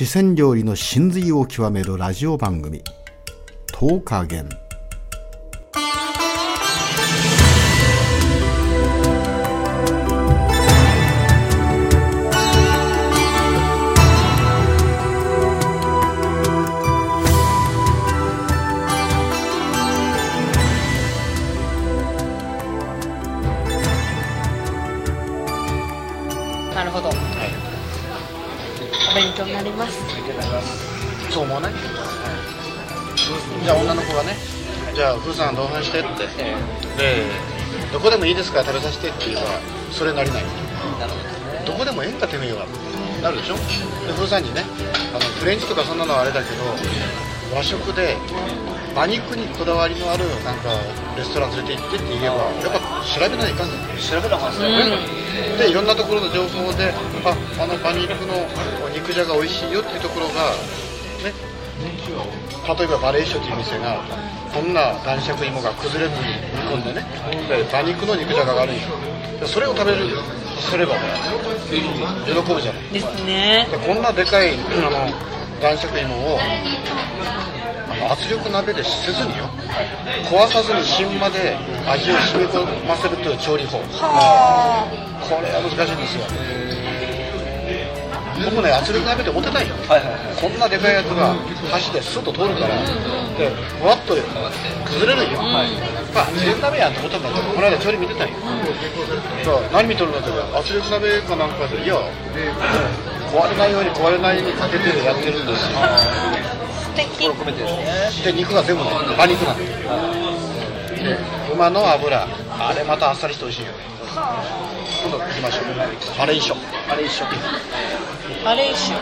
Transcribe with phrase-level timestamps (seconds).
[0.00, 2.82] 四川料理の真髄を極めるラジオ番組
[3.76, 4.48] 「10日元」
[29.14, 29.98] 勉強になります。
[31.30, 31.72] そう思わない、
[33.62, 34.36] じゃあ女の子がね
[34.94, 36.08] じゃあ風さん同伴してって。
[36.98, 37.24] で
[37.92, 39.42] どこでもいいですから食べさせてって言えば
[39.90, 40.42] それなりない。
[40.98, 41.64] なるほどね。
[41.66, 42.66] どこでもええんかてめえは
[43.22, 43.54] なるでしょ？
[43.54, 43.60] で
[44.14, 44.64] 風さんにね
[45.14, 46.62] あのフレンチとかそんなのはあれだけど
[47.54, 48.16] 和食で
[48.94, 50.70] 馬肉にこだわりのあるなんか
[51.16, 53.98] レストラン連れて行ってって言えばやっぱ調べないかんねん。
[53.98, 54.96] 調べたはずだよね、
[55.58, 56.90] でいろんなところの情報で
[57.24, 58.34] ああの馬肉の
[58.94, 60.50] 肉じゃが美味しいよっていうところが
[61.22, 61.32] ね
[61.80, 64.02] 例えばバレーショという店が
[64.52, 67.06] こんな男爵芋が崩れずに煮込んでね
[67.48, 68.82] で馬肉の肉じゃががあるんよ。
[69.38, 70.08] でそれを食べる
[70.58, 71.00] すればね
[72.26, 72.82] 喜ぶじゃない。
[72.92, 73.66] ですね。
[73.70, 74.90] でこんなでかいあの
[75.60, 76.38] 男爵芋を
[78.10, 79.46] 圧力鍋でせずによ。
[80.26, 83.78] 壊さずに芯まで味を染み込ませるという調理法。
[84.02, 84.82] は
[85.22, 86.26] これは難しいんですよ。
[88.50, 89.76] 僕ね圧力鍋で持ってたいよ。
[89.86, 90.42] はいはいはい。
[90.42, 91.38] こんなでかいやつが
[91.70, 92.74] 箸でスッと通るから
[93.38, 93.46] で
[93.78, 98.34] ふわっと崩れるよ、まあ圧力鍋やんと思ったんだけどこの間調理見てたんよ、
[99.44, 101.94] そう何見とるんだけど圧力鍋かなんかでいや
[103.30, 105.78] 壊れないように壊れないようにかけてやってるんですよ
[107.30, 109.72] あ素敵心込めてですねで肉が全部ね馬肉なんでで
[111.52, 112.28] 馬の脂
[112.58, 113.78] あれまたあっさりして美味しいよね。
[115.02, 115.64] 今度行きましょう。
[116.18, 116.56] バレーショ
[116.88, 117.26] バレーショ
[118.44, 118.96] バレーショ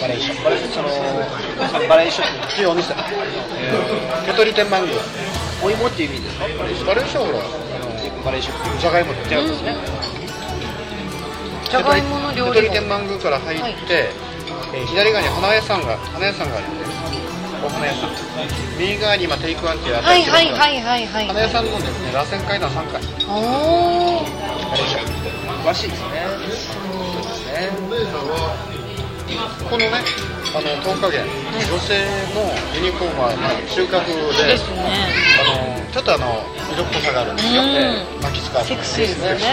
[0.00, 0.88] バレーショバレーその
[1.68, 2.92] そのバレーショってっていうお店。
[4.26, 4.96] 手取り天満宮。
[5.62, 6.38] お芋っていう意味です
[6.84, 7.42] かバレーショほらあ
[8.24, 9.48] バレーショじゃがいもで違うん。
[9.48, 9.76] ですね、
[11.70, 14.10] じゃがいもの料手取り天満宮から入って、
[14.74, 16.88] えー左側に花屋さんが花屋さんがあるんでお
[17.68, 18.10] 花屋さん。
[18.78, 21.26] 右側に今テイクワンっていうはい新しはいはいはいはい。
[21.28, 24.40] 花屋さんのですね螺旋階段3階おー。
[24.70, 24.86] バレー。
[24.86, 25.24] ショ
[25.64, 27.70] 詳しいですねそうですね
[29.64, 29.90] このね
[30.54, 32.04] あの10日元女性
[32.34, 34.76] のユニフォームは、まあ、収穫でですね
[35.40, 39.44] あのちょっとあの色っぽさがあるんですよ、うん巻き使うセクシーですよね。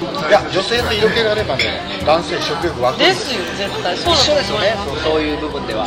[0.00, 1.64] いや女性の色気があればね
[2.06, 3.96] 男性食欲湧くんでですすよ絶対。
[3.96, 4.74] そうですよね。
[5.04, 5.86] そういう部分では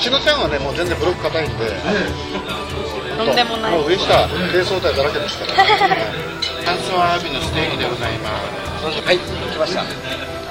[0.00, 1.68] ちゃんはねもう全然ブロック硬いんで。
[3.20, 3.72] とんでもない。
[3.76, 5.52] もう上下低層体だらけですから。
[6.64, 8.30] 乾燥アワビのステーキでございま
[8.80, 9.00] す。
[9.04, 9.84] はい来ました。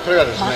[0.05, 0.49] これがですね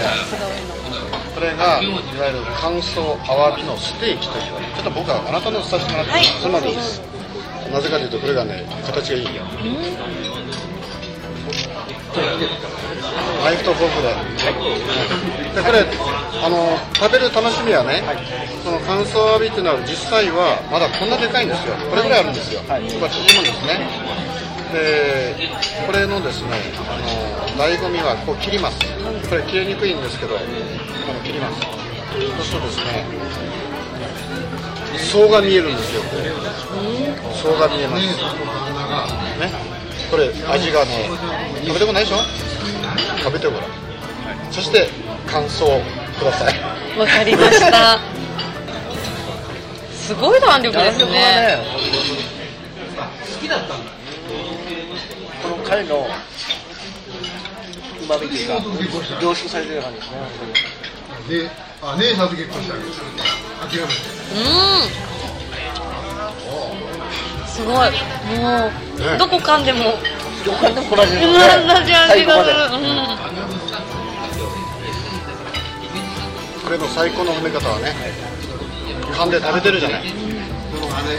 [1.34, 4.44] これがいわゆる乾燥アワビのステーキという
[4.76, 6.74] ちょっと僕はあなたのさせてもらって、はいそれまでい。
[6.74, 7.02] いです。
[7.72, 9.42] なぜかというとこれがね形がいいよ
[12.22, 14.14] ナイフとフォークで、
[15.56, 15.86] でこれ
[16.44, 18.04] あの食べる楽しみはね、
[18.64, 21.74] その乾燥アワビっていうのは実際はまだこんなでかいんですよ。
[21.90, 23.80] これぐらいあるんですよ、これ縮むんですね。
[24.74, 25.50] で
[25.86, 26.50] これのですね
[26.82, 27.06] あの
[27.64, 28.80] 醍醐味はこう切ります。
[29.30, 30.42] これ切れにくいんですけどこ
[31.14, 31.62] の切ります。
[31.62, 33.06] そうするとですね
[34.98, 36.02] 層が見えるんですよ。
[37.42, 38.06] 層が見えます。
[39.40, 39.73] ね
[40.14, 41.10] これ味がね
[41.66, 42.18] 食べたことないでしょ？
[43.18, 43.70] 食べてごらん。
[44.52, 44.88] そして
[45.26, 45.82] 感想を
[46.20, 46.54] ください。
[47.00, 48.00] わかりました。
[49.92, 51.58] すごい弾力ですね。
[55.42, 56.10] この彼のう
[58.08, 58.62] まみというか
[59.20, 60.18] 凝縮されてる感じですね。
[61.28, 61.50] で、
[61.82, 63.06] あ、姉さんと結婚したわけですよ。
[63.68, 63.94] 諦めて。
[65.08, 65.13] うん
[67.64, 67.76] すごい。
[68.40, 68.72] もう
[69.18, 69.94] どこかんでも。
[70.46, 71.24] どこでも同じ同じ
[71.94, 72.56] 味がする。
[76.66, 77.94] これの最高の褒め方はね
[79.14, 80.04] 噛んで食べてるじゃない。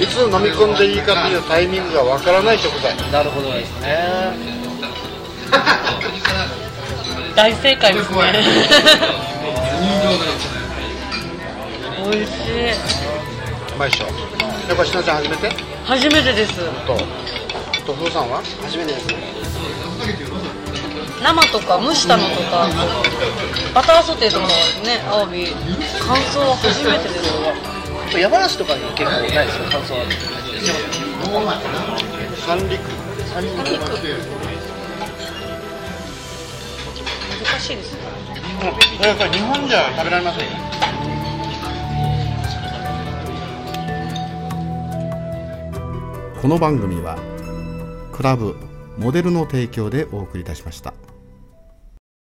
[0.02, 2.94] いつ飲み込んでいいかというタイミングがわからない食材。
[3.10, 4.04] なるほどですね。
[7.30, 8.16] う ん大正解ですね。
[12.10, 12.72] 美味しい。
[12.72, 12.74] う
[13.78, 14.06] まいっしょ。
[14.68, 15.48] やっぱしのちゃん初めて
[15.84, 16.56] 初めてです。
[16.86, 16.96] と
[17.86, 18.42] とふうさんは？
[18.62, 19.06] 初めてです
[21.22, 22.68] 生とか蒸したのとか
[23.74, 24.46] バターソテーとか
[24.82, 25.46] ねアワビ
[26.00, 27.24] 乾燥は初めてです。
[28.18, 30.04] 山梨とかには結構ないですよ乾燥は。
[32.46, 32.80] 三陸？
[33.32, 33.52] 三陸。
[37.44, 38.00] 難しいですね。
[38.96, 40.52] これやっぱり日本じゃ食べられませんよ
[46.44, 47.16] この番組は
[48.12, 48.54] クラブ
[48.98, 50.92] モデルの提供でお送りいたしました。